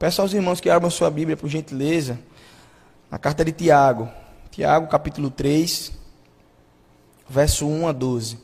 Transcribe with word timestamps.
Peço 0.00 0.22
aos 0.22 0.32
irmãos 0.32 0.62
que 0.62 0.70
abram 0.70 0.88
sua 0.88 1.10
Bíblia, 1.10 1.36
por 1.36 1.46
gentileza, 1.46 2.18
na 3.10 3.18
carta 3.18 3.44
de 3.44 3.52
Tiago. 3.52 4.08
Tiago, 4.50 4.88
capítulo 4.88 5.30
3, 5.30 5.92
verso 7.28 7.68
1 7.68 7.86
a 7.86 7.92
12. 7.92 8.38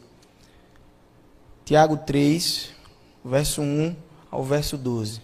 Tiago 1.65 1.97
3, 1.97 2.75
verso 3.25 3.63
1 3.63 3.97
ao 4.31 4.45
verso 4.45 4.77
12. 4.77 5.23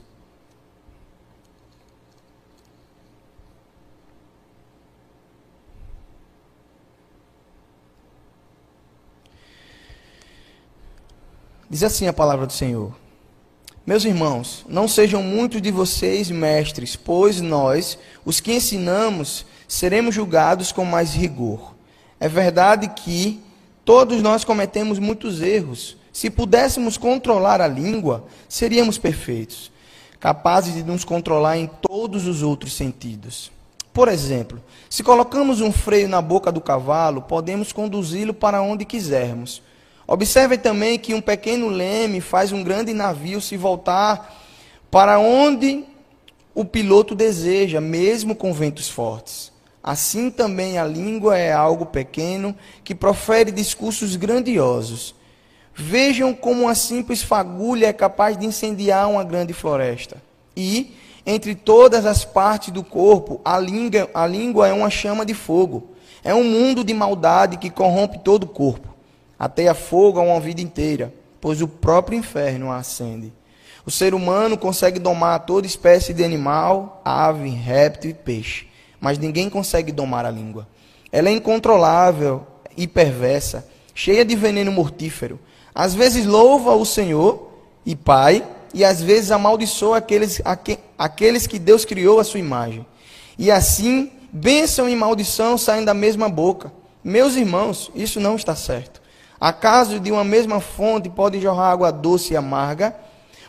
Diz 11.68 11.82
assim 11.82 12.06
a 12.06 12.12
palavra 12.14 12.46
do 12.46 12.54
Senhor. 12.54 13.01
Meus 13.84 14.04
irmãos, 14.04 14.64
não 14.68 14.86
sejam 14.86 15.24
muitos 15.24 15.60
de 15.60 15.72
vocês 15.72 16.30
mestres, 16.30 16.94
pois 16.94 17.40
nós, 17.40 17.98
os 18.24 18.38
que 18.38 18.52
ensinamos, 18.52 19.44
seremos 19.66 20.14
julgados 20.14 20.70
com 20.70 20.84
mais 20.84 21.14
rigor. 21.14 21.74
É 22.20 22.28
verdade 22.28 22.86
que 22.94 23.42
todos 23.84 24.22
nós 24.22 24.44
cometemos 24.44 25.00
muitos 25.00 25.42
erros. 25.42 25.96
Se 26.12 26.30
pudéssemos 26.30 26.96
controlar 26.96 27.60
a 27.60 27.66
língua, 27.66 28.24
seríamos 28.48 28.98
perfeitos, 28.98 29.72
capazes 30.20 30.74
de 30.74 30.84
nos 30.84 31.04
controlar 31.04 31.58
em 31.58 31.66
todos 31.66 32.28
os 32.28 32.40
outros 32.40 32.74
sentidos. 32.74 33.50
Por 33.92 34.06
exemplo, 34.06 34.62
se 34.88 35.02
colocamos 35.02 35.60
um 35.60 35.72
freio 35.72 36.08
na 36.08 36.22
boca 36.22 36.52
do 36.52 36.60
cavalo, 36.60 37.22
podemos 37.22 37.72
conduzi-lo 37.72 38.32
para 38.32 38.62
onde 38.62 38.84
quisermos. 38.84 39.60
Observe 40.06 40.58
também 40.58 40.98
que 40.98 41.14
um 41.14 41.20
pequeno 41.20 41.68
leme 41.68 42.20
faz 42.20 42.52
um 42.52 42.62
grande 42.62 42.92
navio 42.92 43.40
se 43.40 43.56
voltar 43.56 44.42
para 44.90 45.18
onde 45.18 45.84
o 46.54 46.64
piloto 46.64 47.14
deseja, 47.14 47.80
mesmo 47.80 48.34
com 48.34 48.52
ventos 48.52 48.88
fortes. 48.88 49.52
Assim 49.82 50.30
também 50.30 50.78
a 50.78 50.84
língua 50.84 51.36
é 51.38 51.52
algo 51.52 51.86
pequeno 51.86 52.54
que 52.84 52.94
profere 52.94 53.50
discursos 53.50 54.16
grandiosos. 54.16 55.14
Vejam 55.74 56.34
como 56.34 56.64
uma 56.64 56.74
simples 56.74 57.22
fagulha 57.22 57.86
é 57.86 57.92
capaz 57.92 58.36
de 58.36 58.44
incendiar 58.44 59.08
uma 59.08 59.24
grande 59.24 59.52
floresta. 59.52 60.22
E, 60.54 60.94
entre 61.24 61.54
todas 61.54 62.04
as 62.04 62.24
partes 62.24 62.70
do 62.70 62.82
corpo, 62.82 63.40
a 63.44 63.58
língua, 63.58 64.10
a 64.12 64.26
língua 64.26 64.68
é 64.68 64.72
uma 64.72 64.90
chama 64.90 65.24
de 65.24 65.32
fogo. 65.32 65.88
É 66.22 66.34
um 66.34 66.44
mundo 66.44 66.84
de 66.84 66.92
maldade 66.92 67.56
que 67.56 67.70
corrompe 67.70 68.18
todo 68.18 68.44
o 68.44 68.48
corpo 68.48 68.91
ateia 69.42 69.74
fogo 69.74 70.20
a 70.20 70.22
uma 70.22 70.38
vida 70.38 70.60
inteira, 70.60 71.12
pois 71.40 71.60
o 71.60 71.66
próprio 71.66 72.16
inferno 72.16 72.70
a 72.70 72.76
acende. 72.76 73.32
O 73.84 73.90
ser 73.90 74.14
humano 74.14 74.56
consegue 74.56 75.00
domar 75.00 75.40
toda 75.40 75.66
espécie 75.66 76.14
de 76.14 76.22
animal, 76.22 77.02
ave, 77.04 77.48
réptil 77.48 78.12
e 78.12 78.14
peixe, 78.14 78.68
mas 79.00 79.18
ninguém 79.18 79.50
consegue 79.50 79.90
domar 79.90 80.24
a 80.24 80.30
língua. 80.30 80.68
Ela 81.10 81.28
é 81.28 81.32
incontrolável 81.32 82.46
e 82.76 82.86
perversa, 82.86 83.66
cheia 83.92 84.24
de 84.24 84.36
veneno 84.36 84.70
mortífero. 84.70 85.40
Às 85.74 85.92
vezes 85.92 86.24
louva 86.24 86.76
o 86.76 86.86
Senhor 86.86 87.50
e 87.84 87.96
Pai, 87.96 88.46
e 88.72 88.84
às 88.84 89.02
vezes 89.02 89.32
amaldiçoa 89.32 89.96
aqueles, 89.96 90.40
aqueles 90.96 91.48
que 91.48 91.58
Deus 91.58 91.84
criou 91.84 92.20
à 92.20 92.24
sua 92.24 92.38
imagem. 92.38 92.86
E 93.36 93.50
assim, 93.50 94.12
bênção 94.32 94.88
e 94.88 94.94
maldição 94.94 95.58
saem 95.58 95.84
da 95.84 95.92
mesma 95.92 96.28
boca. 96.28 96.72
Meus 97.02 97.34
irmãos, 97.34 97.90
isso 97.92 98.20
não 98.20 98.36
está 98.36 98.54
certo. 98.54 99.01
Acaso 99.42 99.98
de 99.98 100.12
uma 100.12 100.22
mesma 100.22 100.60
fonte 100.60 101.10
pode 101.10 101.40
jorrar 101.40 101.72
água 101.72 101.90
doce 101.90 102.32
e 102.32 102.36
amarga? 102.36 102.94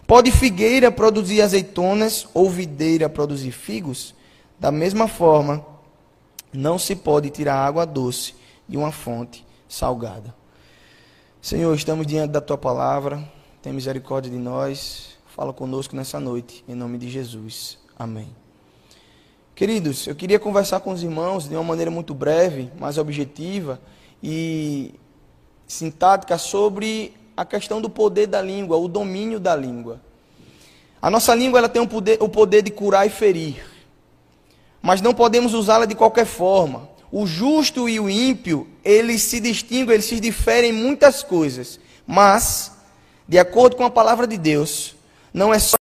Pode 0.08 0.32
figueira 0.32 0.92
produzir 0.92 1.40
azeitonas 1.40 2.28
ou 2.34 2.50
videira 2.50 3.08
produzir 3.08 3.52
figos? 3.52 4.16
Da 4.60 4.72
mesma 4.72 5.08
forma, 5.08 5.64
não 6.52 6.80
se 6.80 6.96
pode 6.96 7.30
tirar 7.30 7.58
água 7.58 7.86
doce 7.86 8.34
de 8.68 8.76
uma 8.76 8.92
fonte 8.92 9.46
salgada. 9.70 10.34
Senhor, 11.40 11.76
estamos 11.76 12.08
diante 12.08 12.32
da 12.32 12.42
tua 12.42 12.58
palavra. 12.58 13.24
Tem 13.62 13.72
misericórdia 13.72 14.32
de 14.32 14.38
nós. 14.40 15.16
Fala 15.28 15.54
conosco 15.54 15.96
nessa 15.96 16.20
noite, 16.20 16.66
em 16.68 16.74
nome 16.74 16.98
de 16.98 17.08
Jesus. 17.08 17.78
Amém. 17.96 18.36
Queridos, 19.54 20.08
eu 20.08 20.16
queria 20.16 20.40
conversar 20.40 20.80
com 20.80 20.92
os 20.92 21.04
irmãos 21.04 21.48
de 21.48 21.54
uma 21.54 21.64
maneira 21.64 21.92
muito 21.92 22.16
breve, 22.16 22.72
mais 22.80 22.98
objetiva 22.98 23.80
e 24.24 24.96
sintática 25.68 26.38
sobre 26.38 27.14
a 27.36 27.44
questão 27.44 27.82
do 27.82 27.90
poder 27.90 28.28
da 28.28 28.42
língua, 28.42 28.78
o 28.78 28.88
domínio 28.88 29.40
da 29.40 29.56
língua. 29.56 30.00
A 31.02 31.10
nossa 31.10 31.34
língua 31.36 31.60
ela 31.60 31.70
tem 31.70 31.82
o 31.82 31.88
poder, 31.88 32.18
o 32.22 32.30
poder 32.30 32.62
de 32.62 32.72
curar 32.72 33.06
e 33.06 33.10
ferir, 33.10 33.64
mas 34.82 35.02
não 35.02 35.14
podemos 35.14 35.54
usá-la 35.54 35.86
de 35.86 35.96
qualquer 35.96 36.26
forma. 36.26 36.90
O 37.12 37.28
justo 37.28 37.88
e 37.88 38.00
o 38.00 38.10
ímpio, 38.10 38.68
eles 38.84 39.22
se 39.22 39.40
distinguem, 39.40 39.96
eles 39.96 40.06
se 40.06 40.20
diferem 40.20 40.72
em 40.72 40.74
muitas 40.74 41.22
coisas, 41.22 41.80
mas, 42.08 42.72
de 43.28 43.38
acordo 43.38 43.76
com 43.76 43.84
a 43.84 43.90
palavra 43.90 44.26
de 44.26 44.38
Deus, 44.38 44.96
não 45.34 45.54
é 45.54 45.60
só 45.60 45.72